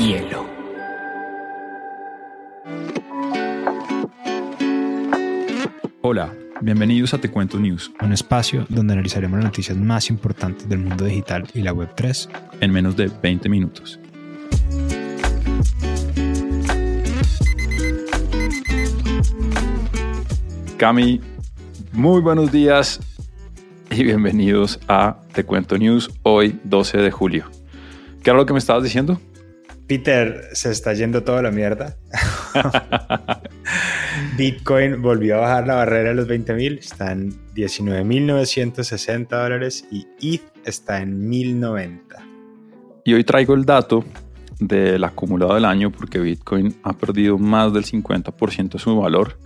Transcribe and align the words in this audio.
hielo. 0.00 0.46
Hola, 6.00 6.34
bienvenidos 6.62 7.12
a 7.12 7.18
Te 7.18 7.30
Cuento 7.30 7.58
News, 7.58 7.92
un 8.00 8.12
espacio 8.14 8.64
donde 8.70 8.94
analizaremos 8.94 9.36
las 9.38 9.44
noticias 9.44 9.76
más 9.76 10.08
importantes 10.08 10.68
del 10.68 10.78
mundo 10.78 11.04
digital 11.04 11.46
y 11.52 11.60
la 11.60 11.74
Web3 11.74 12.28
en 12.60 12.72
menos 12.72 12.96
de 12.96 13.10
20 13.22 13.48
minutos. 13.50 14.00
Cami, 20.78 21.20
muy 21.92 22.22
buenos 22.22 22.50
días 22.50 23.00
y 23.90 24.02
bienvenidos 24.02 24.80
a 24.88 25.20
Te 25.34 25.44
Cuento 25.44 25.76
News 25.76 26.10
hoy 26.22 26.58
12 26.64 26.98
de 26.98 27.10
julio. 27.10 27.50
¿Qué 28.22 28.30
era 28.30 28.38
lo 28.38 28.46
que 28.46 28.54
me 28.54 28.58
estabas 28.58 28.82
diciendo? 28.82 29.20
Peter, 29.90 30.48
se 30.52 30.70
está 30.70 30.94
yendo 30.94 31.24
toda 31.24 31.42
la 31.42 31.50
mierda. 31.50 31.96
Bitcoin 34.38 35.02
volvió 35.02 35.38
a 35.38 35.40
bajar 35.40 35.66
la 35.66 35.74
barrera 35.74 36.10
de 36.10 36.14
los 36.14 36.28
20.000, 36.28 36.78
está 36.78 37.10
en 37.10 37.32
19.960 37.56 39.28
dólares 39.28 39.84
y 39.90 40.06
ETH 40.22 40.42
está 40.64 41.02
en 41.02 41.28
1.090. 41.28 42.00
Y 43.04 43.14
hoy 43.14 43.24
traigo 43.24 43.54
el 43.54 43.64
dato 43.64 44.04
del 44.60 45.02
acumulado 45.02 45.54
del 45.54 45.64
año 45.64 45.90
porque 45.90 46.20
Bitcoin 46.20 46.76
ha 46.84 46.92
perdido 46.92 47.36
más 47.36 47.72
del 47.72 47.84
50% 47.84 48.74
de 48.74 48.78
su 48.78 48.96
valor. 48.96 49.40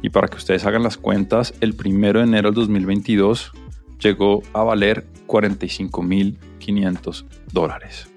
Y 0.00 0.08
para 0.08 0.28
que 0.28 0.38
ustedes 0.38 0.64
hagan 0.64 0.82
las 0.82 0.96
cuentas, 0.96 1.52
el 1.60 1.74
primero 1.74 2.20
de 2.20 2.24
enero 2.24 2.48
del 2.48 2.54
2022 2.54 3.52
llegó 4.00 4.42
a 4.54 4.62
valer 4.62 5.04
45.500 5.26 7.26
dólares. 7.52 8.08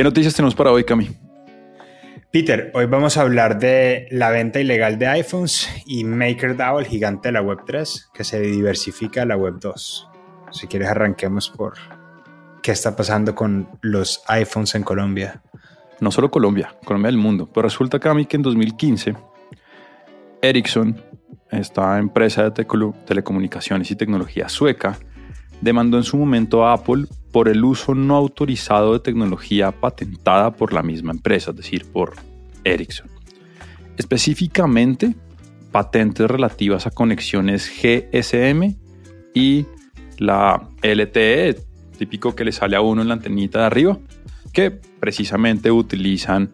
¿Qué 0.00 0.04
noticias 0.04 0.32
tenemos 0.32 0.54
para 0.54 0.72
hoy, 0.72 0.82
Cami? 0.82 1.10
Peter, 2.32 2.70
hoy 2.72 2.86
vamos 2.86 3.18
a 3.18 3.20
hablar 3.20 3.58
de 3.58 4.08
la 4.10 4.30
venta 4.30 4.58
ilegal 4.58 4.98
de 4.98 5.06
iPhones 5.08 5.68
y 5.84 6.04
MakerDAO, 6.04 6.80
el 6.80 6.86
gigante 6.86 7.28
de 7.28 7.32
la 7.32 7.42
Web3, 7.42 8.06
que 8.14 8.24
se 8.24 8.40
diversifica 8.40 9.20
a 9.20 9.26
la 9.26 9.36
Web2. 9.36 10.08
Si 10.52 10.66
quieres, 10.68 10.88
arranquemos 10.88 11.50
por 11.50 11.74
qué 12.62 12.72
está 12.72 12.96
pasando 12.96 13.34
con 13.34 13.68
los 13.82 14.22
iPhones 14.28 14.74
en 14.74 14.84
Colombia. 14.84 15.42
No 16.00 16.10
solo 16.10 16.30
Colombia, 16.30 16.74
Colombia 16.82 17.08
del 17.08 17.18
mundo. 17.18 17.50
Pero 17.52 17.64
resulta, 17.64 17.98
Cami, 17.98 18.24
que 18.24 18.36
en 18.36 18.42
2015 18.42 19.14
Ericsson, 20.40 20.98
esta 21.50 21.98
empresa 21.98 22.48
de 22.48 22.64
telecomunicaciones 23.04 23.90
y 23.90 23.96
tecnología 23.96 24.48
sueca, 24.48 24.98
demandó 25.60 25.96
en 25.96 26.04
su 26.04 26.16
momento 26.16 26.66
a 26.66 26.72
Apple 26.72 27.06
por 27.32 27.48
el 27.48 27.64
uso 27.64 27.94
no 27.94 28.16
autorizado 28.16 28.92
de 28.92 29.00
tecnología 29.00 29.72
patentada 29.72 30.52
por 30.52 30.72
la 30.72 30.82
misma 30.82 31.12
empresa, 31.12 31.50
es 31.50 31.56
decir, 31.56 31.86
por 31.86 32.14
Ericsson. 32.64 33.08
Específicamente, 33.96 35.14
patentes 35.70 36.28
relativas 36.28 36.86
a 36.86 36.90
conexiones 36.90 37.70
GSM 37.70 38.76
y 39.34 39.66
la 40.18 40.68
LTE, 40.82 41.56
típico 41.98 42.34
que 42.34 42.44
le 42.44 42.52
sale 42.52 42.76
a 42.76 42.80
uno 42.80 43.02
en 43.02 43.08
la 43.08 43.14
antenita 43.14 43.60
de 43.60 43.64
arriba, 43.66 43.98
que 44.52 44.70
precisamente 44.70 45.70
utilizan 45.70 46.52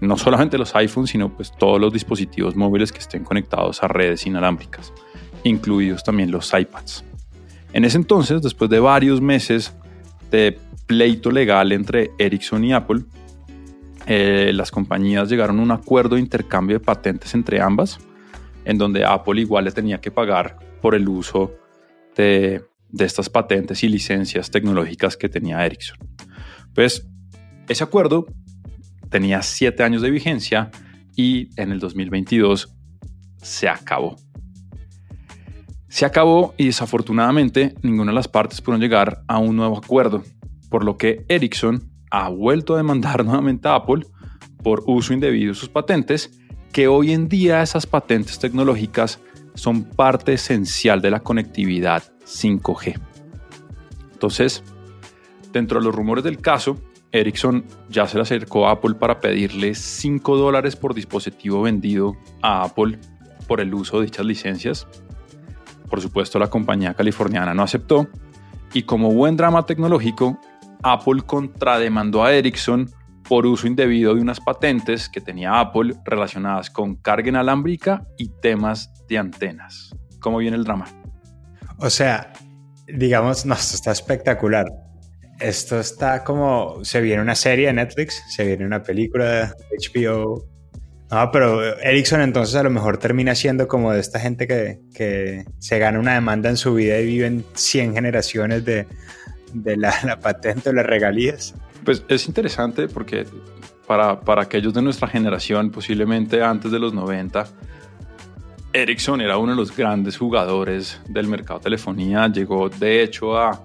no 0.00 0.16
solamente 0.16 0.58
los 0.58 0.74
iPhones, 0.74 1.10
sino 1.10 1.34
pues 1.34 1.52
todos 1.56 1.80
los 1.80 1.92
dispositivos 1.92 2.56
móviles 2.56 2.92
que 2.92 2.98
estén 2.98 3.24
conectados 3.24 3.82
a 3.82 3.88
redes 3.88 4.26
inalámbricas, 4.26 4.92
incluidos 5.44 6.04
también 6.04 6.30
los 6.30 6.52
iPads. 6.52 7.04
En 7.72 7.84
ese 7.84 7.96
entonces, 7.96 8.42
después 8.42 8.70
de 8.70 8.80
varios 8.80 9.20
meses 9.20 9.74
de 10.30 10.58
pleito 10.86 11.30
legal 11.30 11.72
entre 11.72 12.10
Ericsson 12.18 12.64
y 12.64 12.72
Apple, 12.72 13.02
eh, 14.06 14.50
las 14.54 14.70
compañías 14.70 15.28
llegaron 15.28 15.60
a 15.60 15.62
un 15.62 15.70
acuerdo 15.70 16.16
de 16.16 16.20
intercambio 16.20 16.78
de 16.78 16.84
patentes 16.84 17.34
entre 17.34 17.60
ambas, 17.60 17.98
en 18.64 18.78
donde 18.78 19.04
Apple 19.04 19.40
igual 19.40 19.64
le 19.64 19.72
tenía 19.72 20.00
que 20.00 20.10
pagar 20.10 20.58
por 20.80 20.94
el 20.94 21.08
uso 21.08 21.52
de, 22.16 22.64
de 22.88 23.04
estas 23.04 23.30
patentes 23.30 23.82
y 23.84 23.88
licencias 23.88 24.50
tecnológicas 24.50 25.16
que 25.16 25.28
tenía 25.28 25.64
Ericsson. 25.64 25.98
Pues 26.74 27.08
ese 27.68 27.84
acuerdo 27.84 28.26
tenía 29.08 29.42
siete 29.42 29.82
años 29.82 30.02
de 30.02 30.10
vigencia 30.10 30.70
y 31.16 31.48
en 31.60 31.72
el 31.72 31.78
2022 31.78 32.74
se 33.40 33.68
acabó. 33.68 34.16
Se 35.92 36.06
acabó 36.06 36.54
y 36.56 36.64
desafortunadamente 36.64 37.74
ninguna 37.82 38.12
de 38.12 38.14
las 38.14 38.26
partes 38.26 38.62
pudieron 38.62 38.80
llegar 38.80 39.24
a 39.28 39.36
un 39.36 39.56
nuevo 39.56 39.76
acuerdo, 39.76 40.22
por 40.70 40.84
lo 40.84 40.96
que 40.96 41.26
Ericsson 41.28 41.82
ha 42.10 42.30
vuelto 42.30 42.72
a 42.72 42.78
demandar 42.78 43.22
nuevamente 43.26 43.68
a 43.68 43.74
Apple 43.74 44.06
por 44.62 44.84
uso 44.86 45.12
indebido 45.12 45.52
de 45.52 45.54
sus 45.54 45.68
patentes, 45.68 46.40
que 46.72 46.88
hoy 46.88 47.12
en 47.12 47.28
día 47.28 47.60
esas 47.60 47.86
patentes 47.86 48.38
tecnológicas 48.38 49.20
son 49.52 49.84
parte 49.84 50.32
esencial 50.32 51.02
de 51.02 51.10
la 51.10 51.20
conectividad 51.20 52.04
5G. 52.24 52.98
Entonces, 54.14 54.64
dentro 55.52 55.78
de 55.78 55.84
los 55.84 55.94
rumores 55.94 56.24
del 56.24 56.38
caso, 56.38 56.78
Ericsson 57.12 57.66
ya 57.90 58.08
se 58.08 58.16
le 58.16 58.22
acercó 58.22 58.66
a 58.66 58.70
Apple 58.70 58.94
para 58.94 59.20
pedirle 59.20 59.74
5 59.74 60.38
dólares 60.38 60.74
por 60.74 60.94
dispositivo 60.94 61.60
vendido 61.60 62.16
a 62.40 62.62
Apple 62.62 62.98
por 63.46 63.60
el 63.60 63.74
uso 63.74 63.98
de 63.98 64.06
dichas 64.06 64.24
licencias, 64.24 64.88
por 65.92 66.00
supuesto, 66.00 66.38
la 66.38 66.46
compañía 66.46 66.94
californiana 66.94 67.52
no 67.52 67.62
aceptó 67.62 68.08
y 68.72 68.84
como 68.84 69.12
buen 69.12 69.36
drama 69.36 69.66
tecnológico, 69.66 70.40
Apple 70.82 71.20
contrademandó 71.26 72.24
a 72.24 72.32
Ericsson 72.32 72.90
por 73.28 73.44
uso 73.44 73.66
indebido 73.66 74.14
de 74.14 74.22
unas 74.22 74.40
patentes 74.40 75.10
que 75.10 75.20
tenía 75.20 75.60
Apple 75.60 75.92
relacionadas 76.06 76.70
con 76.70 76.94
carga 76.96 77.28
inalámbrica 77.28 78.06
y 78.16 78.30
temas 78.40 78.90
de 79.06 79.18
antenas. 79.18 79.94
¿Cómo 80.18 80.38
viene 80.38 80.56
el 80.56 80.64
drama? 80.64 80.86
O 81.76 81.90
sea, 81.90 82.32
digamos, 82.86 83.44
no, 83.44 83.52
esto 83.52 83.76
está 83.76 83.92
espectacular. 83.92 84.64
Esto 85.40 85.78
está 85.78 86.24
como, 86.24 86.82
se 86.86 87.02
viene 87.02 87.20
una 87.20 87.34
serie 87.34 87.66
de 87.66 87.74
Netflix, 87.74 88.24
se 88.30 88.46
viene 88.46 88.64
una 88.64 88.82
película 88.82 89.24
de 89.26 89.52
HBO, 89.78 90.42
Ah, 91.14 91.30
pero 91.30 91.62
Ericsson 91.80 92.22
entonces 92.22 92.54
a 92.56 92.62
lo 92.62 92.70
mejor 92.70 92.96
termina 92.96 93.34
siendo 93.34 93.68
como 93.68 93.92
de 93.92 94.00
esta 94.00 94.18
gente 94.18 94.46
que, 94.46 95.44
se 95.58 95.78
gana 95.78 96.00
una 96.00 96.14
demanda 96.14 96.48
en 96.48 96.56
su 96.56 96.72
vida 96.72 96.98
y 97.00 97.04
viven 97.04 97.44
100 97.52 97.92
generaciones 97.92 98.64
de, 98.64 98.86
la, 99.76 100.18
patente 100.22 100.70
o 100.70 100.72
las 100.72 100.86
regalías. 100.86 101.54
Pues 101.84 102.02
es 102.08 102.26
interesante 102.28 102.88
porque 102.88 103.26
para, 103.86 104.20
para 104.20 104.40
aquellos 104.40 104.72
de 104.72 104.80
nuestra 104.80 105.06
generación, 105.06 105.70
posiblemente 105.70 106.42
antes 106.42 106.72
de 106.72 106.78
los 106.78 106.94
90, 106.94 107.46
Ericsson 108.72 109.20
era 109.20 109.36
uno 109.36 109.52
de 109.52 109.58
los 109.58 109.76
grandes 109.76 110.16
jugadores 110.16 110.98
del 111.10 111.26
mercado 111.26 111.58
de 111.58 111.64
telefonía. 111.64 112.26
Llegó 112.28 112.70
de 112.70 113.02
hecho 113.02 113.36
a, 113.36 113.62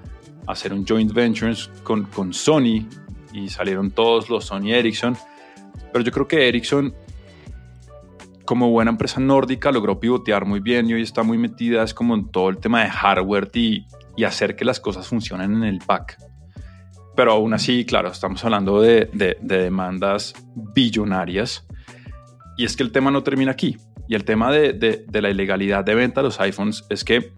hacer 0.48 0.74
un 0.74 0.86
joint 0.86 1.14
venture 1.14 1.56
con, 1.84 2.08
con 2.08 2.34
Sony 2.34 2.86
y 3.32 3.48
salieron 3.48 3.92
todos 3.92 4.30
los 4.30 4.44
Sony 4.44 4.74
Ericsson. 4.74 5.16
Pero 5.94 6.04
yo 6.04 6.12
creo 6.12 6.28
que 6.28 6.50
Ericsson 6.50 6.94
como 8.48 8.72
buena 8.72 8.90
empresa 8.90 9.20
nórdica 9.20 9.72
logró 9.74 10.00
pivotear 10.00 10.46
muy 10.46 10.62
bien 10.62 10.90
y 10.90 10.94
hoy 10.94 11.02
está 11.02 11.22
muy 11.22 11.38
metida 11.38 11.84
es 11.84 11.94
como 11.94 12.16
en 12.16 12.32
todo 12.32 12.50
el 12.50 12.58
tema 12.58 12.82
de 12.82 12.90
hardware 12.90 13.52
y, 13.54 13.86
hacer 14.26 14.56
que 14.56 14.66
las 14.66 14.80
cosas 14.80 15.06
funcionen 15.06 15.54
en 15.58 15.64
el 15.64 15.80
back. 15.86 16.18
Pero 17.16 17.34
aún 17.34 17.54
así, 17.54 17.86
claro, 17.86 18.10
estamos 18.10 18.44
hablando 18.44 18.82
de 18.82 19.38
demandas 19.42 20.34
billonarias. 20.56 21.68
Y 22.58 22.66
es 22.66 22.76
que 22.76 22.84
el 22.84 22.92
tema 22.92 23.12
no 23.12 23.22
termina 23.22 23.52
aquí. 23.52 23.78
Y 24.08 24.16
el 24.16 24.24
tema 24.24 24.52
de, 24.52 24.74
de, 24.74 25.22
la 25.22 25.30
ilegalidad 25.30 25.84
de 25.84 25.94
venta 25.94 26.22
de 26.22 26.26
los 26.26 26.40
iPhones 26.40 26.86
es 26.90 27.04
que 27.04 27.34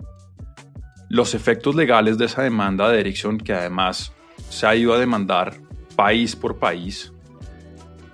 los 1.10 1.34
efectos 1.34 1.76
legales 1.76 2.18
de 2.18 2.26
esa 2.26 2.44
demanda 2.44 2.90
de 2.90 3.00
Ericsson, 3.00 3.40
que 3.40 3.54
además 3.54 4.14
se 4.50 4.68
ha 4.68 4.76
ido 4.76 4.94
a 4.94 5.00
demandar 5.00 5.56
país 5.96 6.36
por 6.36 6.60
país, 6.60 7.12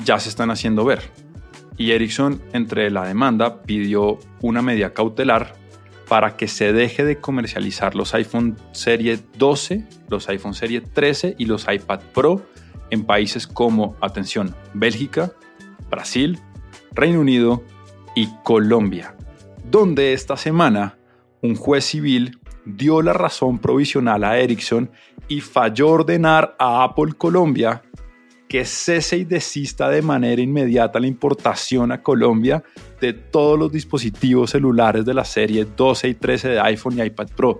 ya 0.04 0.18
se 0.20 0.30
están 0.30 0.50
haciendo 0.50 0.86
ver 0.86 1.25
y 1.78 1.92
Ericsson, 1.92 2.42
entre 2.54 2.90
la 2.90 3.06
demanda, 3.06 3.62
pidió 3.64 4.20
una 4.42 4.62
medida 4.62 4.94
cautelar 4.94 5.56
para 6.08 6.38
que 6.38 6.48
se 6.48 6.72
deje 6.72 7.04
de 7.04 7.18
comercializar 7.18 7.96
los 7.96 8.14
iPhone 8.14 8.58
Serie 8.72 9.20
12, 9.38 9.86
los 10.10 10.30
iPhone 10.30 10.54
Serie 10.54 10.82
13 10.82 11.36
y 11.38 11.46
los 11.46 11.66
iPad 11.72 12.00
Pro 12.14 12.46
en 12.92 13.04
países 13.04 13.48
como, 13.48 13.96
atención, 14.02 14.56
Bélgica, 14.74 15.34
Brasil, 15.90 16.40
Reino 16.92 17.20
Unido 17.20 17.64
y 18.16 18.30
Colombia, 18.44 19.16
donde 19.70 20.14
esta 20.14 20.38
semana 20.38 20.98
un 21.42 21.56
juez 21.56 21.86
civil 21.86 22.40
dio 22.66 23.02
la 23.02 23.14
razón 23.14 23.60
provisional 23.60 24.24
a 24.24 24.38
Ericsson 24.40 24.92
y 25.28 25.42
falló 25.42 25.90
ordenar 25.90 26.56
a 26.60 26.84
Apple 26.84 27.14
Colombia 27.18 27.84
que 28.56 28.64
cese 28.64 29.18
y 29.18 29.26
desista 29.26 29.90
de 29.90 30.02
manera 30.02 30.42
inmediata 30.42 30.98
la 30.98 31.08
importación 31.08 31.92
a 31.92 32.02
Colombia 32.02 32.64
de 33.02 33.12
todos 33.12 33.60
los 33.60 33.70
dispositivos 33.70 34.52
celulares 34.52 35.04
de 35.04 35.14
la 35.14 35.26
serie 35.26 35.66
12 35.66 36.08
y 36.08 36.14
13 36.14 36.48
de 36.48 36.60
iPhone 36.62 36.98
y 36.98 37.02
iPad 37.02 37.28
Pro. 37.36 37.60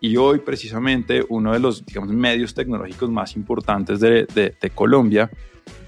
Y 0.00 0.16
hoy 0.16 0.40
precisamente 0.40 1.24
uno 1.28 1.52
de 1.52 1.60
los 1.60 1.84
medios 2.08 2.54
tecnológicos 2.54 3.08
más 3.08 3.36
importantes 3.36 4.00
de, 4.00 4.26
de, 4.34 4.70
Colombia, 4.70 5.30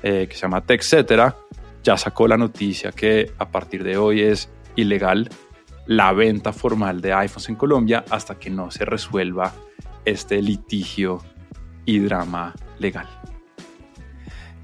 eh, 0.05 0.29
que 0.31 0.37
se 0.37 0.43
llama 0.43 0.61
TechCetera, 0.61 1.35
ya 1.83 1.97
sacó 1.97 2.29
la 2.29 2.37
noticia 2.37 2.93
que 2.93 3.33
a 3.37 3.51
partir 3.51 3.83
de 3.83 3.97
hoy 3.97 4.21
es 4.21 4.49
ilegal 4.77 5.31
la 5.89 6.13
venta 6.13 6.53
formal 6.53 7.01
de 7.01 7.13
iPhones 7.13 7.49
en 7.49 7.57
Colombia 7.57 8.05
hasta 8.09 8.39
que 8.39 8.51
no 8.51 8.71
se 8.71 8.85
resuelva 8.85 9.53
este 10.05 10.41
litigio 10.41 11.19
y 11.85 11.99
drama 11.99 12.55
legal. 12.79 13.09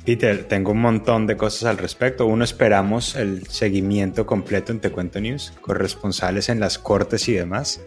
Peter, 0.05 0.44
tengo 0.44 0.73
un 0.73 0.81
montón 0.81 1.26
de 1.26 1.37
cosas 1.37 1.64
al 1.64 1.79
respecto. 1.79 2.26
Uno, 2.26 2.44
esperamos 2.44 3.17
el 3.17 3.47
seguimiento 3.47 4.26
completo 4.26 4.73
en 4.73 4.81
Te 4.81 4.91
Cuento 4.91 5.20
News, 5.20 5.52
corresponsales 5.61 6.49
en 6.49 6.58
las 6.61 6.79
cortes 6.79 7.29
y 7.29 7.35
demás. 7.35 7.81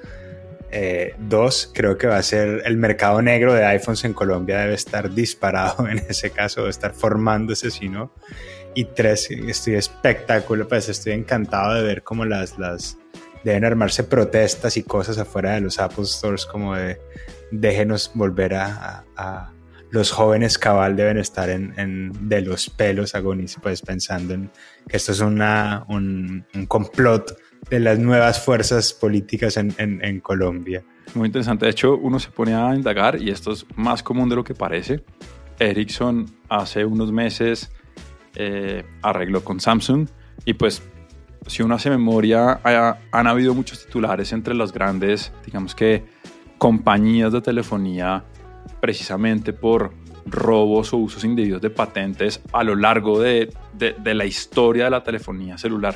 Eh, 0.75 1.13
dos, 1.19 1.69
creo 1.71 1.97
que 1.99 2.07
va 2.07 2.17
a 2.17 2.23
ser 2.23 2.63
el 2.65 2.77
mercado 2.77 3.21
negro 3.21 3.53
de 3.53 3.63
iPhones 3.63 4.05
en 4.05 4.13
Colombia 4.13 4.57
debe 4.57 4.73
estar 4.73 5.13
disparado 5.13 5.87
en 5.89 5.99
ese 5.99 6.31
caso, 6.31 6.61
debe 6.61 6.71
estar 6.71 6.93
formándose, 6.93 7.69
si 7.69 7.89
no. 7.89 8.11
Y 8.73 8.85
tres, 8.85 9.29
estoy 9.29 9.75
espectacular, 9.75 10.67
pues 10.67 10.89
estoy 10.89 11.13
encantado 11.13 11.75
de 11.75 11.83
ver 11.83 12.01
cómo 12.01 12.25
las, 12.25 12.57
las 12.57 12.97
deben 13.43 13.65
armarse 13.65 14.03
protestas 14.03 14.77
y 14.77 14.83
cosas 14.83 15.17
afuera 15.19 15.53
de 15.53 15.61
los 15.61 15.79
Apple 15.79 16.05
Stores, 16.05 16.45
como 16.45 16.75
de 16.75 16.99
déjenos 17.51 18.11
volver 18.15 18.55
a, 18.55 19.03
los 19.93 20.11
jóvenes 20.11 20.57
cabal 20.57 20.95
deben 20.95 21.19
estar 21.19 21.51
en, 21.51 22.11
de 22.27 22.41
los 22.41 22.67
pelos 22.71 23.13
agoniz, 23.13 23.57
pues 23.61 23.83
pensando 23.83 24.33
en 24.33 24.49
que 24.87 24.97
esto 24.97 25.11
es 25.11 25.19
una, 25.19 25.85
un, 25.87 26.47
complot 26.67 27.37
de 27.69 27.79
las 27.79 27.99
nuevas 27.99 28.43
fuerzas 28.43 28.91
políticas 28.91 29.55
en, 29.55 29.75
en, 29.77 30.19
Colombia. 30.19 30.83
Muy 31.13 31.27
interesante. 31.27 31.65
De 31.65 31.71
hecho, 31.71 31.95
uno 31.95 32.17
se 32.17 32.31
pone 32.31 32.55
a 32.55 32.73
indagar 32.73 33.21
y 33.21 33.29
esto 33.29 33.51
es 33.51 33.67
más 33.75 34.01
común 34.01 34.29
de 34.29 34.35
lo 34.35 34.43
que 34.43 34.55
parece. 34.55 35.03
Ericsson 35.59 36.25
hace 36.49 36.85
unos 36.85 37.11
meses 37.11 37.71
eh, 38.33 38.83
arregló 39.03 39.43
con 39.43 39.59
Samsung 39.59 40.07
y 40.43 40.53
pues 40.53 40.81
si 41.45 41.61
uno 41.61 41.75
hace 41.75 41.91
memoria, 41.91 42.59
han 43.11 43.27
habido 43.27 43.53
muchos 43.53 43.85
titulares 43.85 44.33
entre 44.33 44.55
las 44.55 44.73
grandes, 44.73 45.31
digamos 45.45 45.75
que, 45.75 46.03
compañías 46.57 47.31
de 47.31 47.41
telefonía 47.41 48.23
precisamente 48.83 49.53
por 49.53 49.93
robos 50.25 50.91
o 50.91 50.97
usos 50.97 51.23
indebidos 51.23 51.61
de 51.61 51.69
patentes 51.69 52.41
a 52.51 52.65
lo 52.65 52.75
largo 52.75 53.17
de, 53.17 53.49
de, 53.77 54.13
la 54.13 54.25
historia 54.25 54.83
de 54.83 54.89
la 54.89 55.01
telefonía 55.05 55.57
celular. 55.57 55.95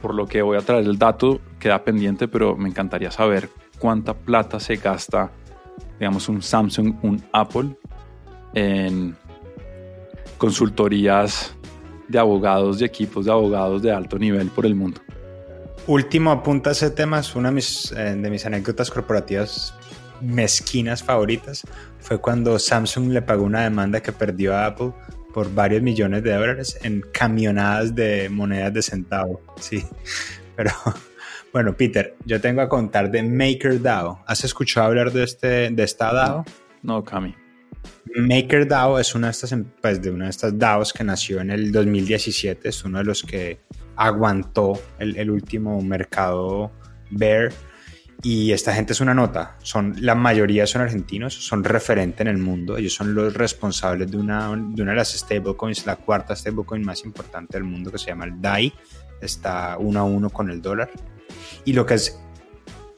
Por 0.00 0.14
lo 0.14 0.24
que 0.24 0.40
voy 0.40 0.56
a 0.56 0.60
traer 0.60 0.84
el 0.84 0.96
dato, 0.96 1.40
queda 1.58 1.82
pendiente, 1.82 2.28
pero 2.28 2.56
me 2.56 2.68
encantaría 2.68 3.10
saber 3.10 3.50
cuánta 3.80 4.14
plata 4.14 4.60
se 4.60 4.76
gasta, 4.76 5.32
digamos, 5.98 6.28
un 6.28 6.40
Samsung, 6.40 6.94
un 7.02 7.20
Apple, 7.32 7.76
en 8.54 9.16
consultorías 10.38 11.56
de 12.06 12.20
abogados 12.20 12.80
y 12.80 12.84
equipos 12.84 13.24
de 13.24 13.32
abogados 13.32 13.82
de 13.82 13.90
alto 13.90 14.20
nivel 14.20 14.50
por 14.50 14.66
el 14.66 14.76
mundo. 14.76 15.00
Último 15.88 16.30
apunta 16.30 16.70
a 16.70 16.74
ese 16.74 16.90
tema, 16.90 17.18
es 17.18 17.34
una 17.34 17.48
de 17.48 17.56
mis, 17.56 17.90
eh, 17.90 18.14
de 18.14 18.30
mis 18.30 18.46
anécdotas 18.46 18.88
corporativas 18.92 19.74
mezquinas 20.20 21.02
favoritas. 21.02 21.62
Fue 22.00 22.20
cuando 22.20 22.58
Samsung 22.58 23.10
le 23.10 23.22
pagó 23.22 23.44
una 23.44 23.62
demanda 23.62 24.00
que 24.00 24.12
perdió 24.12 24.54
a 24.54 24.66
Apple 24.66 24.92
por 25.32 25.52
varios 25.52 25.82
millones 25.82 26.22
de 26.22 26.32
dólares 26.32 26.78
en 26.82 27.04
camionadas 27.12 27.94
de 27.94 28.28
monedas 28.28 28.72
de 28.72 28.82
centavo. 28.82 29.40
Sí, 29.60 29.84
pero 30.56 30.70
bueno, 31.52 31.76
Peter, 31.76 32.16
yo 32.24 32.40
tengo 32.40 32.60
a 32.62 32.68
contar 32.68 33.10
de 33.10 33.22
MakerDAO. 33.22 34.24
¿Has 34.26 34.44
escuchado 34.44 34.86
hablar 34.86 35.12
de, 35.12 35.24
este, 35.24 35.70
de 35.70 35.82
esta 35.82 36.12
DAO? 36.12 36.44
No, 36.82 37.04
Cami. 37.04 37.34
MakerDAO 38.16 38.98
es 38.98 39.14
una 39.14 39.28
de 39.28 39.30
estas, 39.32 39.52
em, 39.52 39.64
pues, 39.80 40.00
de 40.02 40.10
una 40.10 40.24
de 40.24 40.30
estas 40.30 40.58
DAOs 40.58 40.92
que 40.92 41.04
nació 41.04 41.40
en 41.40 41.50
el 41.50 41.72
2017, 41.72 42.68
es 42.68 42.84
uno 42.84 42.98
de 42.98 43.04
los 43.04 43.22
que 43.22 43.60
aguantó 43.96 44.80
el, 44.98 45.16
el 45.16 45.30
último 45.30 45.80
mercado 45.80 46.72
bear 47.10 47.52
y 48.24 48.52
esta 48.52 48.72
gente 48.72 48.94
es 48.94 49.02
una 49.02 49.12
nota, 49.12 49.58
son, 49.62 49.96
la 50.00 50.14
mayoría 50.14 50.66
son 50.66 50.80
argentinos, 50.80 51.34
son 51.34 51.62
referente 51.62 52.22
en 52.22 52.28
el 52.28 52.38
mundo, 52.38 52.78
ellos 52.78 52.94
son 52.94 53.14
los 53.14 53.34
responsables 53.34 54.10
de 54.10 54.16
una, 54.16 54.48
de 54.48 54.80
una 54.80 54.92
de 54.92 54.96
las 54.96 55.12
stablecoins, 55.12 55.84
la 55.84 55.96
cuarta 55.96 56.34
stablecoin 56.34 56.82
más 56.82 57.04
importante 57.04 57.58
del 57.58 57.64
mundo 57.64 57.92
que 57.92 57.98
se 57.98 58.06
llama 58.06 58.24
el 58.24 58.40
DAI, 58.40 58.72
está 59.20 59.76
uno 59.78 60.00
a 60.00 60.04
uno 60.04 60.30
con 60.30 60.48
el 60.50 60.62
dólar. 60.62 60.90
Y 61.66 61.74
lo 61.74 61.84
que 61.84 61.94
es 61.94 62.18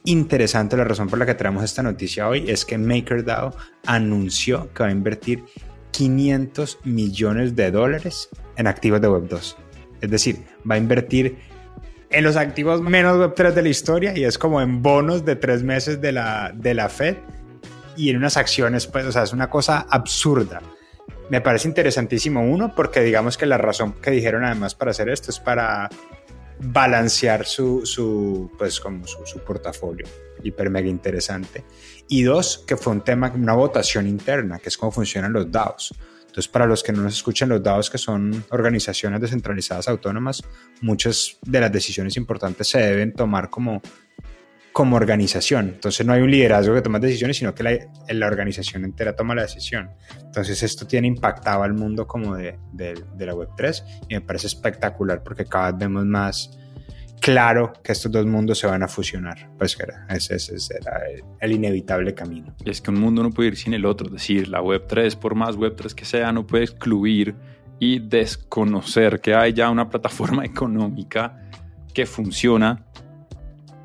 interesante, 0.05 0.77
la 0.77 0.85
razón 0.85 1.09
por 1.09 1.19
la 1.19 1.25
que 1.25 1.35
traemos 1.35 1.61
esta 1.61 1.83
noticia 1.83 2.29
hoy 2.29 2.49
es 2.49 2.63
que 2.63 2.77
MakerDAO 2.77 3.53
anunció 3.85 4.71
que 4.73 4.83
va 4.83 4.89
a 4.89 4.93
invertir 4.93 5.43
500 5.91 6.79
millones 6.85 7.53
de 7.53 7.69
dólares 7.71 8.29
en 8.55 8.67
activos 8.67 9.01
de 9.01 9.09
Web2. 9.09 9.55
Es 9.99 10.09
decir, 10.09 10.45
va 10.69 10.75
a 10.75 10.77
invertir 10.77 11.37
en 12.09 12.23
los 12.23 12.35
activos 12.35 12.81
menos 12.81 13.17
Web3 13.17 13.53
de 13.53 13.61
la 13.61 13.69
historia 13.69 14.17
y 14.17 14.23
es 14.23 14.37
como 14.37 14.61
en 14.61 14.81
bonos 14.81 15.25
de 15.25 15.35
tres 15.35 15.63
meses 15.63 15.99
de 16.01 16.11
la, 16.11 16.51
de 16.55 16.73
la 16.73 16.89
Fed 16.89 17.17
y 17.95 18.09
en 18.09 18.17
unas 18.17 18.37
acciones, 18.37 18.87
pues, 18.87 19.05
o 19.05 19.11
sea, 19.11 19.23
es 19.23 19.33
una 19.33 19.49
cosa 19.49 19.85
absurda. 19.89 20.61
Me 21.29 21.41
parece 21.41 21.67
interesantísimo, 21.67 22.41
uno, 22.41 22.73
porque 22.75 23.01
digamos 23.01 23.37
que 23.37 23.45
la 23.45 23.57
razón 23.57 23.93
que 23.93 24.11
dijeron 24.11 24.45
además 24.45 24.75
para 24.75 24.91
hacer 24.91 25.09
esto 25.09 25.31
es 25.31 25.39
para 25.39 25.89
balancear 26.59 27.45
su, 27.45 27.85
su 27.85 28.51
pues, 28.57 28.79
como 28.79 29.05
su, 29.05 29.25
su 29.25 29.39
portafolio. 29.39 30.05
Hiper 30.43 30.69
mega 30.69 30.87
interesante. 30.87 31.65
Y 32.07 32.23
dos, 32.23 32.63
que 32.65 32.77
fue 32.77 32.93
un 32.93 33.01
tema, 33.01 33.31
una 33.35 33.53
votación 33.53 34.07
interna, 34.07 34.59
que 34.59 34.69
es 34.69 34.77
cómo 34.77 34.91
funcionan 34.91 35.33
los 35.33 35.51
DAOs. 35.51 35.93
Entonces, 36.37 36.51
para 36.51 36.67
los 36.67 36.83
que 36.83 36.93
no 36.93 37.01
nos 37.01 37.15
escuchan, 37.15 37.49
los 37.49 37.63
DAOs, 37.63 37.89
que 37.89 37.97
son 37.97 38.45
organizaciones 38.51 39.19
descentralizadas 39.19 39.87
autónomas, 39.87 40.43
muchas 40.81 41.39
de 41.41 41.59
las 41.59 41.71
decisiones 41.71 42.15
importantes 42.15 42.67
se 42.67 42.77
deben 42.77 43.11
tomar 43.11 43.49
como, 43.49 43.81
como 44.71 44.97
organización. 44.97 45.69
Entonces, 45.69 46.05
no 46.05 46.13
hay 46.13 46.21
un 46.21 46.29
liderazgo 46.29 46.75
que 46.75 46.83
toma 46.83 46.99
decisiones, 46.99 47.37
sino 47.37 47.55
que 47.55 47.63
la, 47.63 47.71
la 48.09 48.27
organización 48.27 48.85
entera 48.85 49.15
toma 49.15 49.33
la 49.33 49.41
decisión. 49.41 49.89
Entonces, 50.21 50.61
esto 50.61 50.85
tiene 50.85 51.07
impactado 51.07 51.63
al 51.63 51.73
mundo 51.73 52.05
como 52.05 52.35
de, 52.35 52.59
de, 52.71 52.93
de 53.15 53.25
la 53.25 53.33
Web3 53.33 54.05
y 54.07 54.13
me 54.13 54.21
parece 54.21 54.45
espectacular 54.45 55.23
porque 55.23 55.43
cada 55.43 55.71
vez 55.71 55.79
vemos 55.79 56.05
más 56.05 56.51
claro 57.21 57.73
que 57.83 57.91
estos 57.91 58.11
dos 58.11 58.25
mundos 58.25 58.59
se 58.59 58.67
van 58.67 58.83
a 58.83 58.87
fusionar. 58.87 59.49
Pues 59.57 59.77
era, 59.79 60.05
ese, 60.09 60.35
ese 60.35 60.77
era 60.79 61.01
el, 61.39 61.51
inevitable 61.51 62.13
camino. 62.13 62.55
Es 62.65 62.81
que 62.81 62.91
un 62.91 62.99
mundo 62.99 63.23
no 63.23 63.31
puede 63.31 63.49
ir 63.49 63.57
sin 63.57 63.73
el 63.73 63.85
otro. 63.85 64.07
Es 64.07 64.13
decir, 64.13 64.47
la 64.47 64.61
Web3, 64.61 65.17
por 65.17 65.35
más 65.35 65.57
Web3 65.57 65.93
que 65.93 66.05
sea, 66.05 66.31
no 66.31 66.45
puede 66.45 66.63
excluir 66.63 67.35
y 67.79 67.99
desconocer 67.99 69.21
que 69.21 69.35
hay 69.35 69.53
ya 69.53 69.69
una 69.69 69.89
plataforma 69.89 70.45
económica 70.45 71.49
que 71.93 72.05
funciona, 72.05 72.85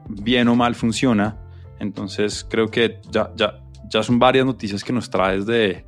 bien 0.09 0.49
o 0.49 0.55
mal 0.55 0.75
funciona. 0.75 1.37
Entonces 1.79 2.47
creo 2.49 2.69
que 2.69 3.01
ya, 3.11 3.33
ya, 3.35 3.61
ya 3.89 4.03
son 4.03 4.19
varias 4.19 4.47
noticias 4.47 4.85
que 4.85 4.93
nos 4.93 5.11
traes 5.11 5.47
de, 5.47 5.85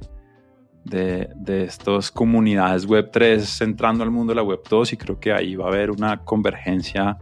de, 0.84 1.28
de 1.36 1.64
estas 1.64 2.10
comunidades 2.10 2.84
Web 2.84 3.10
3 3.12 3.60
entrando 3.62 4.02
al 4.02 4.10
mundo 4.10 4.32
de 4.32 4.36
la 4.36 4.42
Web 4.42 4.62
2 4.68 4.92
y 4.92 4.96
creo 4.96 5.18
que 5.18 5.32
ahí 5.32 5.54
va 5.56 5.66
a 5.66 5.68
haber 5.68 5.90
una 5.90 6.24
convergencia 6.24 7.18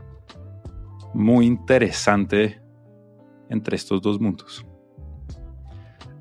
muy 1.15 1.47
interesante 1.47 2.61
entre 3.49 3.77
estos 3.77 4.01
dos 4.01 4.21
mundos. 4.21 4.67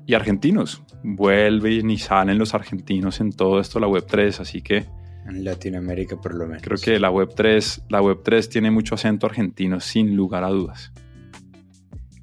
Y 0.06 0.14
argentinos, 0.14 0.82
vuelven 1.02 1.90
y 1.90 1.98
salen 1.98 2.38
los 2.38 2.54
argentinos 2.54 3.20
en 3.20 3.32
todo 3.32 3.60
esto 3.60 3.80
la 3.80 3.88
web 3.88 4.04
3, 4.06 4.40
así 4.40 4.62
que 4.62 4.86
en 5.26 5.44
Latinoamérica 5.44 6.20
por 6.20 6.34
lo 6.34 6.46
menos. 6.46 6.62
Creo 6.62 6.78
que 6.78 6.98
la 6.98 7.10
web 7.10 7.32
3, 7.34 7.84
la 7.88 8.02
web 8.02 8.20
3 8.24 8.48
tiene 8.48 8.70
mucho 8.70 8.96
acento 8.96 9.26
argentino 9.26 9.80
sin 9.80 10.16
lugar 10.16 10.44
a 10.44 10.48
dudas. 10.48 10.92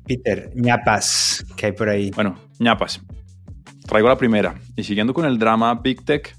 Peter, 0.05 0.51
ñapas, 0.55 1.45
¿qué 1.55 1.67
hay 1.67 1.71
por 1.71 1.88
ahí? 1.89 2.11
Bueno, 2.11 2.35
ñapas. 2.59 3.01
Traigo 3.88 4.07
la 4.07 4.17
primera. 4.17 4.55
Y 4.75 4.83
siguiendo 4.83 5.13
con 5.13 5.25
el 5.25 5.39
drama 5.39 5.73
Big 5.75 6.03
Tech, 6.03 6.35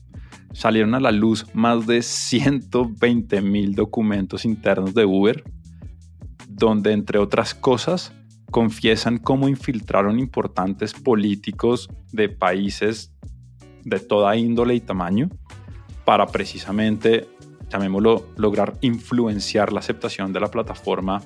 salieron 0.52 0.94
a 0.94 1.00
la 1.00 1.12
luz 1.12 1.46
más 1.54 1.86
de 1.86 2.02
120 2.02 3.40
mil 3.42 3.74
documentos 3.74 4.44
internos 4.44 4.94
de 4.94 5.04
Uber 5.04 5.42
donde, 6.60 6.92
entre 6.92 7.18
otras 7.18 7.54
cosas, 7.54 8.12
confiesan 8.50 9.18
cómo 9.18 9.48
infiltraron 9.48 10.18
importantes 10.18 10.92
políticos 10.92 11.88
de 12.12 12.28
países 12.28 13.12
de 13.84 13.98
toda 13.98 14.36
índole 14.36 14.74
y 14.74 14.80
tamaño 14.80 15.30
para 16.04 16.26
precisamente, 16.26 17.26
llamémoslo, 17.70 18.26
lograr 18.36 18.74
influenciar 18.82 19.72
la 19.72 19.80
aceptación 19.80 20.32
de 20.32 20.40
la 20.40 20.50
plataforma 20.50 21.22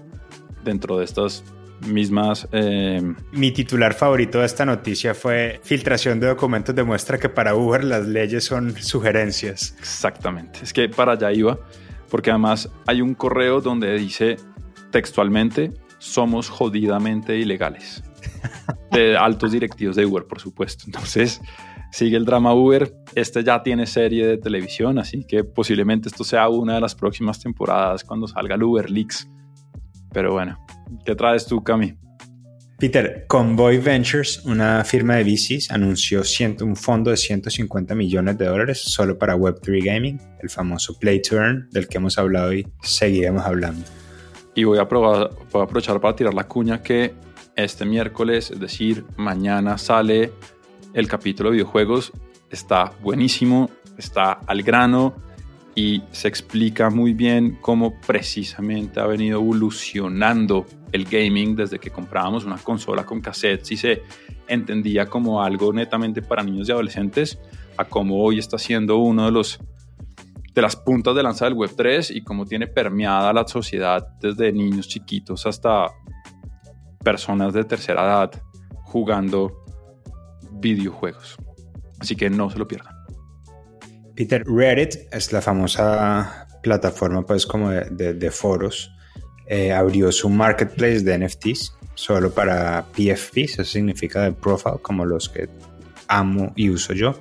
dentro 0.62 0.98
de 0.98 1.04
estas 1.04 1.42
mismas... 1.88 2.48
Eh, 2.52 3.02
Mi 3.32 3.50
titular 3.50 3.94
favorito 3.94 4.38
de 4.38 4.46
esta 4.46 4.64
noticia 4.64 5.14
fue 5.14 5.60
filtración 5.64 6.20
de 6.20 6.28
documentos 6.28 6.74
demuestra 6.74 7.18
que 7.18 7.28
para 7.28 7.56
Uber 7.56 7.82
las 7.82 8.06
leyes 8.06 8.44
son 8.44 8.76
sugerencias. 8.76 9.74
Exactamente, 9.80 10.60
es 10.62 10.72
que 10.72 10.88
para 10.88 11.12
allá 11.12 11.32
iba, 11.32 11.58
porque 12.08 12.30
además 12.30 12.70
hay 12.86 13.00
un 13.00 13.14
correo 13.14 13.60
donde 13.60 13.92
dice 13.98 14.36
textualmente, 14.94 15.72
somos 15.98 16.48
jodidamente 16.48 17.36
ilegales. 17.36 18.04
de 18.92 19.16
altos 19.16 19.50
directivos 19.50 19.96
de 19.96 20.06
Uber, 20.06 20.24
por 20.24 20.40
supuesto. 20.40 20.84
Entonces, 20.86 21.40
sigue 21.90 22.16
el 22.16 22.24
drama 22.24 22.54
Uber. 22.54 22.94
Este 23.16 23.42
ya 23.42 23.60
tiene 23.60 23.86
serie 23.86 24.24
de 24.24 24.38
televisión, 24.38 25.00
así 25.00 25.24
que 25.24 25.42
posiblemente 25.42 26.08
esto 26.08 26.22
sea 26.22 26.48
una 26.48 26.76
de 26.76 26.80
las 26.80 26.94
próximas 26.94 27.40
temporadas 27.40 28.04
cuando 28.04 28.28
salga 28.28 28.54
el 28.54 28.62
Uber 28.62 28.88
Leaks. 28.88 29.28
Pero 30.12 30.34
bueno, 30.34 30.64
¿qué 31.04 31.16
traes 31.16 31.44
tú, 31.44 31.64
Cami? 31.64 31.96
Peter, 32.78 33.24
Convoy 33.26 33.78
Ventures, 33.78 34.44
una 34.44 34.84
firma 34.84 35.16
de 35.16 35.24
VCs, 35.24 35.72
anunció 35.72 36.22
un 36.60 36.76
fondo 36.76 37.10
de 37.10 37.16
150 37.16 37.96
millones 37.96 38.38
de 38.38 38.46
dólares 38.46 38.80
solo 38.80 39.18
para 39.18 39.36
Web3 39.36 39.84
Gaming, 39.84 40.20
el 40.40 40.50
famoso 40.50 40.96
Play 41.00 41.20
to 41.20 41.34
Earn 41.34 41.68
del 41.72 41.88
que 41.88 41.98
hemos 41.98 42.16
hablado 42.16 42.52
y 42.52 42.64
seguiremos 42.80 43.44
hablando. 43.44 44.03
Y 44.54 44.64
voy 44.64 44.78
a, 44.78 44.88
probar, 44.88 45.30
aprovechar 45.52 46.00
para 46.00 46.14
tirar 46.14 46.34
la 46.34 46.44
cuña 46.44 46.82
que 46.82 47.14
este 47.56 47.84
miércoles, 47.84 48.50
es 48.50 48.61
decir, 48.61 49.04
mañana 49.16 49.78
sale 49.78 50.32
el 50.92 51.08
capítulo 51.08 51.50
de 51.50 51.54
videojuegos. 51.54 52.12
Está 52.50 52.92
buenísimo, 53.02 53.70
está 53.99 54.32
al 54.46 54.62
grano 54.62 55.14
y 55.75 56.02
se 56.12 56.28
explica 56.28 56.88
muy 56.90 57.14
bien 57.14 57.58
cómo 57.61 58.00
precisamente 58.06 59.00
ha 59.00 59.06
venido 59.06 59.40
evolucionando 59.40 60.66
el 60.92 61.04
gaming 61.04 61.56
desde 61.56 61.80
que 61.80 61.90
comprábamos 61.90 62.44
una 62.44 62.58
consola 62.58 63.04
con 63.04 63.20
cassettes 63.20 63.73
y 63.73 63.76
se 63.76 64.02
entendía 64.46 65.06
como 65.06 65.42
algo 65.42 65.73
netamente 65.73 66.23
para 66.23 66.44
niños 66.44 66.68
y 66.68 66.73
adolescentes 66.73 67.38
a 67.76 67.84
cómo 67.84 68.23
hoy 68.23 68.38
está 68.38 68.58
siendo 68.58 68.99
uno 68.99 69.26
de 69.26 69.32
los 69.32 69.58
de 70.54 70.62
las 70.62 70.76
puntas 70.76 71.14
de 71.14 71.23
lanza 71.23 71.46
del 71.46 71.54
Web3 71.54 72.14
y 72.14 72.23
cómo 72.23 72.46
tiene 72.46 72.66
permeada 72.66 73.32
la 73.32 73.46
sociedad 73.46 74.06
desde 74.20 74.52
niños 74.52 74.88
chiquitos 74.88 75.46
hasta 75.46 75.88
personas 77.02 77.52
de 77.52 77.64
tercera 77.64 78.04
edad 78.04 78.42
jugando 78.84 79.64
videojuegos. 80.52 81.37
Así 81.99 82.14
que 82.16 82.30
no 82.30 82.50
se 82.50 82.58
lo 82.58 82.68
pierdan. 82.68 82.94
Peter, 84.14 84.44
Reddit 84.46 85.12
es 85.12 85.32
la 85.32 85.42
famosa 85.42 86.46
plataforma 86.62 87.23
pues 87.23 87.46
como 87.46 87.70
de, 87.70 88.30
foros. 88.30 88.90
Eh, 89.46 89.73
abrió 89.73 90.11
su 90.12 90.30
marketplace 90.30 91.00
de 91.00 91.18
NFTs 91.18 91.76
solo 91.94 92.30
para 92.30 92.87
PFPs, 92.92 93.58
eso 93.58 93.64
significa 93.64 94.23
de 94.23 94.32
profile, 94.32 94.76
como 94.80 95.04
los 95.04 95.28
que 95.28 95.49
amo 96.08 96.52
y 96.56 96.70
uso 96.70 96.92
yo. 96.92 97.14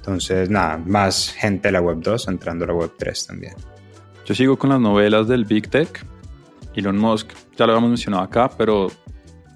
Entonces, 0.00 0.48
nada, 0.48 0.78
más 0.78 1.30
gente 1.30 1.68
de 1.68 1.72
la 1.72 1.82
Web 1.82 1.98
2 2.00 2.28
entrando 2.28 2.64
a 2.64 2.68
la 2.68 2.74
Web 2.74 2.92
3 2.98 3.26
también. 3.26 3.52
Yo 4.24 4.34
sigo 4.34 4.58
con 4.58 4.70
las 4.70 4.80
novelas 4.80 5.28
del 5.28 5.44
Big 5.44 5.68
Tech. 5.68 6.06
Elon 6.74 6.96
Musk, 6.96 7.28
ya 7.54 7.66
lo 7.66 7.72
habíamos 7.72 7.90
mencionado 7.90 8.22
acá, 8.22 8.50
pero 8.56 8.90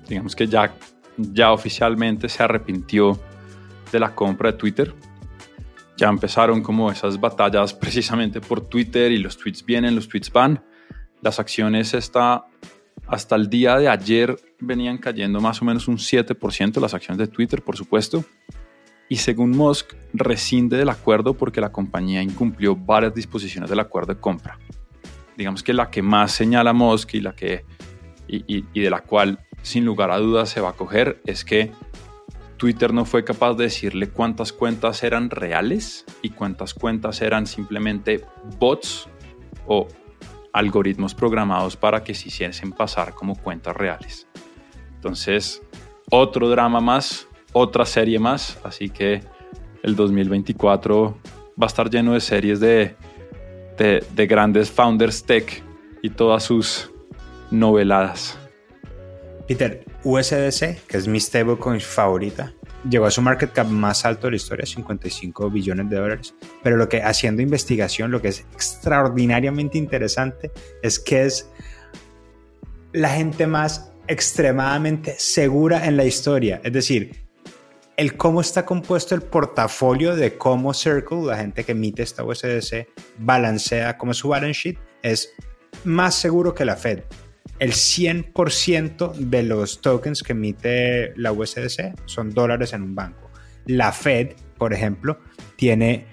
digamos 0.07 0.37
que 0.37 0.47
ya, 0.47 0.75
ya 1.17 1.51
oficialmente 1.51 2.29
se 2.29 2.43
arrepintió 2.43 3.19
de 3.91 3.99
la 3.99 4.15
compra 4.15 4.53
de 4.53 4.59
Twitter. 4.59 4.95
Ya 5.97 6.09
empezaron 6.09 6.63
como 6.63 6.91
esas 6.91 7.19
batallas 7.19 7.73
precisamente 7.81 8.43
por 8.43 8.69
Twitter 8.69 9.13
y 9.13 9.19
los 9.19 9.39
tweets 9.39 9.65
vienen, 9.65 9.95
los 9.95 10.09
tweets 10.09 10.31
van. 10.31 10.63
Las 11.23 11.41
acciones 11.41 11.95
está, 11.95 12.45
hasta 13.07 13.35
el 13.37 13.49
día 13.49 13.79
de 13.79 13.89
ayer 13.89 14.37
venían 14.61 14.99
cayendo 14.99 15.41
más 15.41 15.63
o 15.63 15.65
menos 15.65 15.89
un 15.89 15.97
7% 15.97 16.81
las 16.83 16.93
acciones 16.93 17.17
de 17.19 17.29
Twitter, 17.29 17.63
por 17.63 17.79
supuesto. 17.79 18.27
Y 19.09 19.17
según 19.17 19.51
Musk, 19.51 19.95
rescinde 20.13 20.77
del 20.77 20.89
acuerdo 20.89 21.35
porque 21.35 21.61
la 21.61 21.73
compañía 21.73 22.23
incumplió 22.23 22.75
varias 22.75 23.15
disposiciones 23.15 23.71
del 23.71 23.81
acuerdo 23.81 24.15
de 24.15 24.21
compra. 24.21 24.59
Digamos 25.37 25.63
que 25.63 25.73
la 25.73 25.91
que 25.91 26.03
más 26.03 26.33
señala 26.33 26.73
Musk 26.73 27.15
y, 27.15 27.21
la 27.21 27.35
que, 27.35 27.65
y, 28.29 28.65
y 28.73 28.81
de 28.81 28.91
la 28.91 29.01
cual 29.01 29.39
sin 29.63 29.85
lugar 29.85 30.11
a 30.11 30.19
dudas 30.19 30.49
se 30.49 30.61
va 30.61 30.71
a 30.71 30.73
coger 30.75 31.21
es 31.27 31.45
que 31.45 31.73
Twitter 32.57 32.95
no 32.95 33.05
fue 33.05 33.25
capaz 33.25 33.55
de 33.55 33.65
decirle 33.65 34.09
cuántas 34.09 34.53
cuentas 34.53 35.03
eran 35.03 35.31
reales 35.31 36.05
y 36.23 36.31
cuántas 36.31 36.73
cuentas 36.73 37.21
eran 37.21 37.47
simplemente 37.47 38.25
bots 38.59 39.09
o 39.67 39.89
algoritmos 40.53 41.15
programados 41.15 41.77
para 41.77 42.05
que 42.05 42.15
se 42.15 42.29
hiciesen 42.29 42.73
pasar 42.73 43.13
como 43.15 43.35
cuentas 43.35 43.77
reales. 43.77 44.29
Entonces, 44.95 45.63
otro 46.11 46.49
drama 46.49 46.81
más, 46.81 47.27
otra 47.55 47.87
serie 47.87 48.19
más, 48.19 48.59
así 48.65 48.91
que 48.91 49.23
el 49.83 49.97
2024 49.97 51.17
va 51.61 51.67
a 51.67 51.67
estar 51.67 51.89
lleno 51.89 52.13
de 52.13 52.21
series 52.21 52.61
de, 52.61 52.95
de, 53.79 54.05
de 54.15 54.27
grandes 54.27 54.71
founders 54.71 55.25
tech 55.25 55.63
y 56.03 56.11
todas 56.11 56.43
sus 56.43 56.91
noveladas. 57.51 58.39
Peter, 59.49 59.85
USDC, 60.03 60.87
que 60.87 60.97
es 60.97 61.07
mi 61.07 61.21
stablecoin 61.21 61.81
favorita, 61.81 62.53
llegó 62.89 63.07
a 63.07 63.11
su 63.11 63.23
market 63.23 63.53
cap 63.53 63.69
más 63.69 64.05
alto 64.05 64.27
de 64.27 64.33
la 64.33 64.37
historia, 64.37 64.67
55 64.67 65.51
billones 65.51 65.89
de 65.89 65.97
dólares. 65.97 66.35
Pero 66.63 66.77
lo 66.77 66.89
que 66.89 67.03
haciendo 67.03 67.43
investigación, 67.43 68.11
lo 68.11 68.21
que 68.21 68.29
es 68.29 68.41
extraordinariamente 68.53 69.79
interesante 69.79 70.51
es 70.83 70.99
que 70.99 71.25
es 71.25 71.51
la 72.93 73.11
gente 73.11 73.47
más 73.47 73.93
extremadamente 74.09 75.15
segura 75.19 75.87
en 75.87 75.97
la 75.97 76.05
historia. 76.05 76.61
Es 76.65 76.73
decir, 76.73 77.24
el 77.97 78.17
cómo 78.17 78.41
está 78.41 78.65
compuesto 78.65 79.15
el 79.15 79.23
portafolio 79.23 80.17
de 80.17 80.37
cómo 80.37 80.75
Circle, 80.75 81.23
la 81.27 81.37
gente 81.37 81.65
que 81.65 81.73
emite 81.73 82.03
esta 82.03 82.25
USDC, 82.25 82.89
balancea 83.19 83.97
como 83.97 84.15
su 84.15 84.29
balance 84.29 84.61
sheet, 84.61 84.79
es 85.03 85.33
más 85.85 86.15
seguro 86.15 86.55
que 86.55 86.65
la 86.65 86.77
Fed 86.77 87.03
el 87.59 87.73
100% 87.73 89.15
de 89.15 89.43
los 89.43 89.81
tokens 89.81 90.23
que 90.23 90.33
emite 90.33 91.13
la 91.17 91.33
USDC 91.33 91.95
son 92.07 92.31
dólares 92.31 92.73
en 92.73 92.83
un 92.83 92.95
banco. 92.95 93.31
La 93.67 93.93
Fed, 93.93 94.33
por 94.59 94.73
ejemplo, 94.73 95.19
tiene 95.57 96.07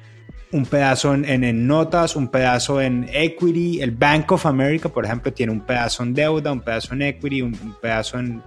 un 0.52 0.66
pedazo 0.66 1.14
en, 1.14 1.68
notas, 1.68 2.16
un 2.16 2.30
pedazo 2.30 2.82
en 2.82 3.10
equity. 3.12 3.82
El 3.82 3.92
Bank 3.92 4.32
of 4.32 4.46
America, 4.46 4.90
por 4.90 5.06
ejemplo, 5.06 5.34
tiene 5.34 5.52
un 5.52 5.62
pedazo 5.62 6.04
en 6.04 6.14
deuda, 6.14 6.52
un 6.52 6.62
pedazo 6.62 6.94
en 6.94 7.02
equity, 7.02 7.42
un, 7.42 7.76
pedazo 7.82 8.20
en... 8.20 8.42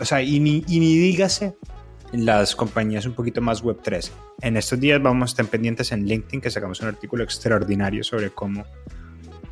O 0.00 0.04
sea, 0.04 0.22
y 0.22 0.40
ni, 0.40 0.64
y 0.68 0.80
ni 0.80 0.96
dígase 0.96 1.56
las 2.12 2.56
compañías 2.56 3.06
un 3.06 3.14
poquito 3.14 3.40
más 3.40 3.62
Web3. 3.62 4.10
En 4.42 4.56
estos 4.56 4.78
días 4.80 5.00
vamos 5.02 5.30
a 5.30 5.32
estar 5.32 5.46
pendientes 5.46 5.92
en 5.92 6.06
LinkedIn 6.06 6.40
que 6.40 6.50
sacamos 6.50 6.80
un 6.80 6.88
artículo 6.88 7.24
extraordinario 7.24 8.02
sobre 8.04 8.30
cómo 8.30 8.64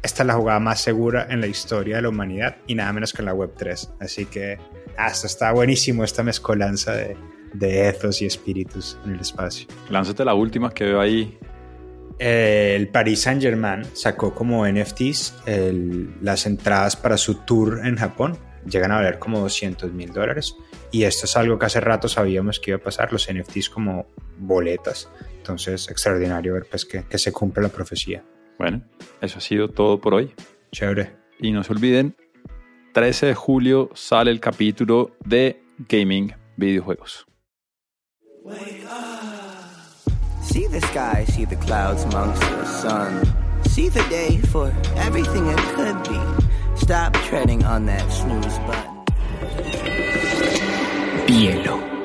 esta 0.03 0.23
es 0.23 0.27
la 0.27 0.35
jugada 0.35 0.61
más 0.61 0.81
segura 0.81 1.27
en 1.29 1.41
la 1.41 1.49
historia 1.49 1.97
de 1.97 2.03
la 2.03 2.09
humanidad 2.09 2.57
y 2.67 2.75
nada 2.75 2.93
menos 2.93 3.13
que 3.13 3.23
en 3.23 3.27
la 3.27 3.35
Web 3.35 3.53
3. 3.57 3.91
Así 4.01 4.27
que 4.27 4.59
hasta 4.97 5.27
está 5.27 5.53
buenísimo 5.53 6.05
esta 6.05 6.23
mezcolanza 6.23 6.93
de, 6.93 7.17
de 7.53 7.89
ethos 7.89 8.23
y 8.23 8.27
espíritus 8.27 8.97
en 9.05 9.13
el 9.13 9.21
espacio. 9.21 9.67
Lánzate 9.91 10.25
la 10.25 10.35
última 10.35 10.71
que 10.71 10.85
veo 10.85 11.01
ahí. 11.01 11.37
el 12.19 12.89
Paris 12.89 13.23
Saint 13.23 13.43
Germain 13.43 13.85
sacó 13.93 14.35
como 14.35 14.67
NFTs 14.67 15.35
las 16.23 16.47
entradas 16.47 16.97
para 16.97 17.17
su 17.17 17.35
tour 17.35 17.81
en 17.85 17.97
Japón. 17.97 18.39
Llegan 18.67 18.93
a 18.93 18.97
valer 18.97 19.19
como 19.19 19.41
200 19.41 19.93
mil 19.93 20.13
dólares. 20.13 20.57
Y 20.91 21.05
esto 21.05 21.27
es 21.27 21.37
algo 21.37 21.59
que 21.59 21.67
hace 21.67 21.81
rato 21.81 22.09
sabíamos 22.09 22.61
que 22.61 22.71
iba 22.71 22.79
a 22.79 22.83
pasar, 22.83 23.13
los 23.13 23.29
NFTs 23.31 23.69
como 23.69 24.07
boletas. 24.39 25.11
Entonces, 25.37 25.89
extraordinario 25.91 26.55
ver 26.55 26.67
pues, 26.69 26.85
que, 26.85 27.05
que 27.05 27.19
se 27.19 27.33
cumple 27.33 27.63
la 27.63 27.69
profecía. 27.69 28.25
Bueno, 28.59 28.83
eso 29.21 29.39
ha 29.39 29.41
sido 29.41 29.69
todo 29.69 30.01
por 30.01 30.15
hoy. 30.15 30.35
Chévere. 30.73 31.17
Y 31.41 31.53
no 31.53 31.63
se 31.63 31.73
olviden, 31.73 32.17
13 32.95 33.27
de 33.27 33.35
julio 33.35 33.91
sale 33.95 34.31
el 34.31 34.41
capítulo 34.41 35.13
de 35.25 35.63
Gaming 35.89 36.35
Videojuegos. 36.57 37.27
See 40.43 40.67
the 40.67 40.81
sky, 40.81 41.25
see 41.27 41.45
the 41.45 41.57
clouds 41.57 42.05
amongst 42.05 42.41
the 42.41 42.65
sun. 42.65 43.23
See 43.67 43.89
the 43.89 44.03
day 44.09 44.39
for 44.51 44.73
everything 44.97 45.47
it 45.47 45.59
could 45.77 46.03
be. 46.09 46.19
Stop 46.75 47.13
treading 47.29 47.65
on 47.65 47.87
that 47.87 48.11
snooze 48.11 48.59
button. 48.67 48.98
Hielo. 51.29 51.98